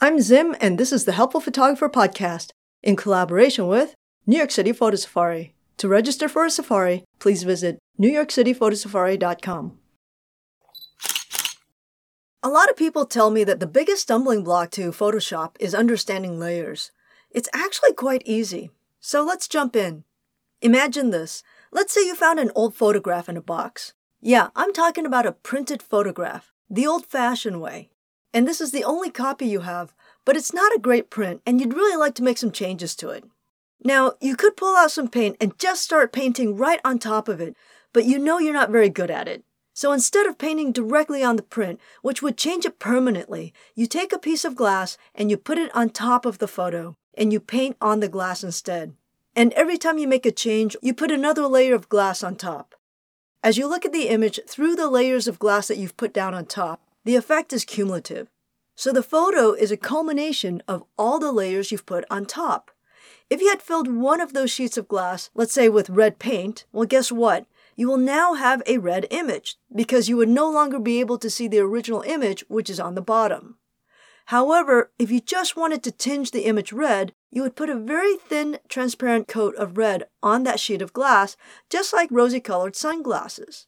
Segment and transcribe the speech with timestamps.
[0.00, 2.50] I'm Zim, and this is the Helpful Photographer Podcast
[2.84, 3.96] in collaboration with
[4.28, 5.56] New York City Photo Safari.
[5.78, 9.78] To register for a safari, please visit newyorkcityphotosafari.com.
[12.44, 16.38] A lot of people tell me that the biggest stumbling block to Photoshop is understanding
[16.38, 16.92] layers.
[17.32, 18.70] It's actually quite easy.
[19.00, 20.04] So let's jump in.
[20.62, 21.42] Imagine this.
[21.72, 23.94] Let's say you found an old photograph in a box.
[24.20, 27.90] Yeah, I'm talking about a printed photograph, the old fashioned way.
[28.32, 29.94] And this is the only copy you have,
[30.24, 33.10] but it's not a great print and you'd really like to make some changes to
[33.10, 33.24] it.
[33.82, 37.40] Now, you could pull out some paint and just start painting right on top of
[37.40, 37.56] it,
[37.92, 39.44] but you know you're not very good at it.
[39.72, 44.12] So instead of painting directly on the print, which would change it permanently, you take
[44.12, 47.38] a piece of glass and you put it on top of the photo, and you
[47.38, 48.94] paint on the glass instead.
[49.36, 52.74] And every time you make a change, you put another layer of glass on top.
[53.44, 56.34] As you look at the image through the layers of glass that you've put down
[56.34, 58.28] on top, the effect is cumulative.
[58.74, 62.70] So the photo is a culmination of all the layers you've put on top.
[63.30, 66.66] If you had filled one of those sheets of glass, let's say with red paint,
[66.70, 67.46] well, guess what?
[67.76, 71.30] You will now have a red image because you would no longer be able to
[71.30, 73.56] see the original image, which is on the bottom.
[74.26, 78.18] However, if you just wanted to tinge the image red, you would put a very
[78.18, 81.38] thin, transparent coat of red on that sheet of glass,
[81.70, 83.66] just like rosy colored sunglasses.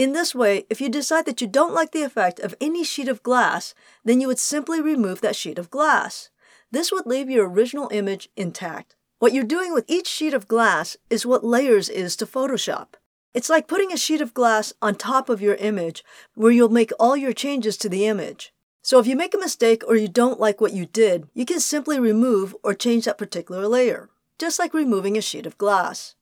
[0.00, 3.06] In this way, if you decide that you don't like the effect of any sheet
[3.06, 6.30] of glass, then you would simply remove that sheet of glass.
[6.70, 8.96] This would leave your original image intact.
[9.18, 12.94] What you're doing with each sheet of glass is what layers is to Photoshop.
[13.34, 16.02] It's like putting a sheet of glass on top of your image
[16.34, 18.54] where you'll make all your changes to the image.
[18.80, 21.60] So if you make a mistake or you don't like what you did, you can
[21.60, 26.14] simply remove or change that particular layer, just like removing a sheet of glass.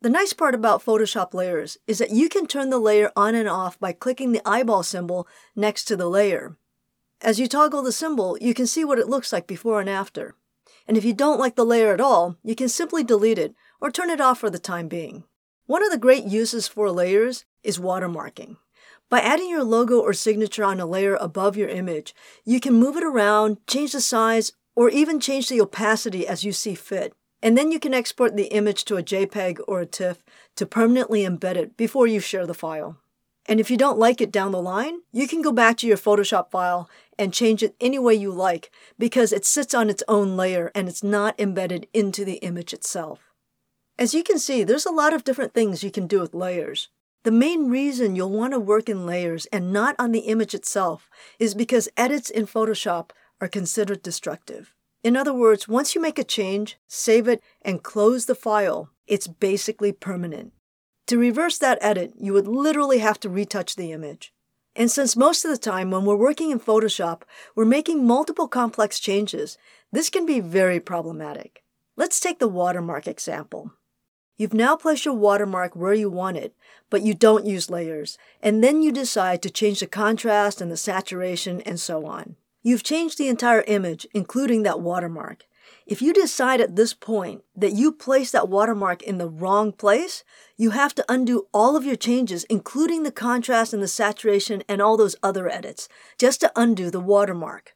[0.00, 3.48] The nice part about Photoshop layers is that you can turn the layer on and
[3.48, 6.56] off by clicking the eyeball symbol next to the layer.
[7.20, 10.36] As you toggle the symbol, you can see what it looks like before and after.
[10.86, 13.90] And if you don't like the layer at all, you can simply delete it or
[13.90, 15.24] turn it off for the time being.
[15.66, 18.56] One of the great uses for layers is watermarking.
[19.08, 22.96] By adding your logo or signature on a layer above your image, you can move
[22.96, 27.14] it around, change the size, or even change the opacity as you see fit.
[27.42, 30.24] And then you can export the image to a JPEG or a TIFF
[30.56, 32.96] to permanently embed it before you share the file.
[33.46, 35.96] And if you don't like it down the line, you can go back to your
[35.96, 40.36] Photoshop file and change it any way you like because it sits on its own
[40.36, 43.32] layer and it's not embedded into the image itself.
[43.98, 46.88] As you can see, there's a lot of different things you can do with layers.
[47.24, 51.10] The main reason you'll want to work in layers and not on the image itself
[51.38, 53.10] is because edits in Photoshop
[53.40, 54.74] are considered destructive.
[55.02, 59.28] In other words, once you make a change, save it, and close the file, it's
[59.28, 60.52] basically permanent.
[61.06, 64.32] To reverse that edit, you would literally have to retouch the image.
[64.76, 67.22] And since most of the time when we're working in Photoshop,
[67.54, 69.56] we're making multiple complex changes,
[69.90, 71.64] this can be very problematic.
[71.96, 73.72] Let's take the watermark example.
[74.36, 76.54] You've now placed your watermark where you want it,
[76.90, 80.76] but you don't use layers, and then you decide to change the contrast and the
[80.76, 82.36] saturation and so on.
[82.68, 85.46] You've changed the entire image, including that watermark.
[85.86, 90.22] If you decide at this point that you placed that watermark in the wrong place,
[90.58, 94.82] you have to undo all of your changes, including the contrast and the saturation and
[94.82, 97.74] all those other edits, just to undo the watermark.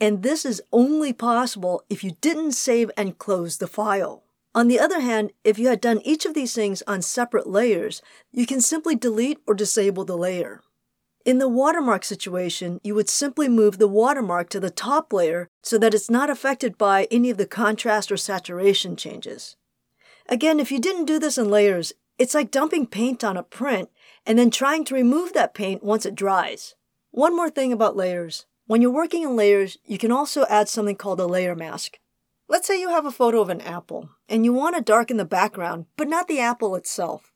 [0.00, 4.22] And this is only possible if you didn't save and close the file.
[4.54, 8.00] On the other hand, if you had done each of these things on separate layers,
[8.30, 10.62] you can simply delete or disable the layer.
[11.22, 15.76] In the watermark situation, you would simply move the watermark to the top layer so
[15.76, 19.56] that it's not affected by any of the contrast or saturation changes.
[20.28, 23.90] Again, if you didn't do this in layers, it's like dumping paint on a print
[24.24, 26.74] and then trying to remove that paint once it dries.
[27.10, 28.46] One more thing about layers.
[28.66, 31.98] When you're working in layers, you can also add something called a layer mask.
[32.48, 35.24] Let's say you have a photo of an apple and you want to darken the
[35.26, 37.29] background, but not the apple itself.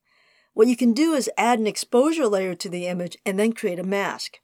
[0.54, 3.80] What you can do is add an exposure layer to the image and then create
[3.80, 4.38] a mask.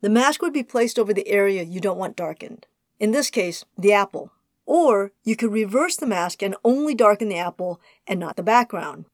[0.00, 2.66] The mask would be placed over the area you don't want darkened.
[2.98, 4.32] In this case, the apple.
[4.66, 9.06] Or you could reverse the mask and only darken the apple and not the background.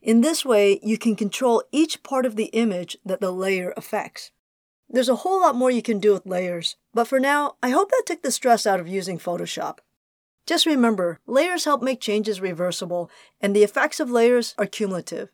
[0.00, 4.30] In this way, you can control each part of the image that the layer affects.
[4.88, 7.90] There's a whole lot more you can do with layers, but for now, I hope
[7.90, 9.78] that took the stress out of using Photoshop.
[10.46, 13.10] Just remember, layers help make changes reversible,
[13.40, 15.30] and the effects of layers are cumulative,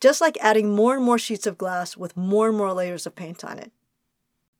[0.00, 3.14] just like adding more and more sheets of glass with more and more layers of
[3.14, 3.72] paint on it.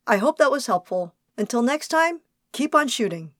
[0.07, 1.15] I hope that was helpful.
[1.37, 2.21] Until next time,
[2.53, 3.33] keep on shooting.